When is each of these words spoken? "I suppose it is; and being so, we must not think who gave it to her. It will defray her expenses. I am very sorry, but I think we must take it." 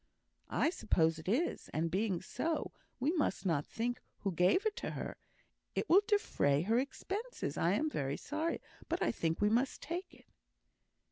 "I 0.49 0.71
suppose 0.71 1.19
it 1.19 1.29
is; 1.29 1.69
and 1.75 1.91
being 1.91 2.23
so, 2.23 2.71
we 2.99 3.11
must 3.11 3.45
not 3.45 3.67
think 3.67 4.01
who 4.21 4.31
gave 4.31 4.65
it 4.65 4.75
to 4.77 4.89
her. 4.89 5.15
It 5.75 5.87
will 5.87 6.01
defray 6.07 6.63
her 6.63 6.79
expenses. 6.79 7.55
I 7.55 7.73
am 7.73 7.87
very 7.87 8.17
sorry, 8.17 8.61
but 8.89 8.99
I 9.03 9.11
think 9.11 9.39
we 9.41 9.49
must 9.51 9.79
take 9.79 10.11
it." 10.11 10.25